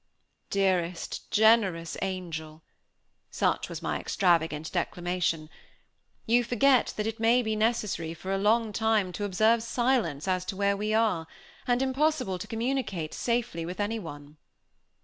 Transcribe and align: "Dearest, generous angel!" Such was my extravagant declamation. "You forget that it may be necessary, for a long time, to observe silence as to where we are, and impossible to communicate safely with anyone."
"Dearest, 0.49 1.29
generous 1.29 1.95
angel!" 2.01 2.63
Such 3.29 3.69
was 3.69 3.83
my 3.83 3.99
extravagant 3.99 4.71
declamation. 4.71 5.47
"You 6.25 6.43
forget 6.43 6.95
that 6.97 7.05
it 7.05 7.19
may 7.19 7.43
be 7.43 7.55
necessary, 7.55 8.15
for 8.15 8.33
a 8.33 8.39
long 8.39 8.73
time, 8.73 9.11
to 9.11 9.25
observe 9.25 9.61
silence 9.61 10.27
as 10.27 10.43
to 10.45 10.55
where 10.55 10.75
we 10.75 10.91
are, 10.95 11.27
and 11.67 11.83
impossible 11.83 12.39
to 12.39 12.47
communicate 12.47 13.13
safely 13.13 13.63
with 13.63 13.79
anyone." 13.79 14.37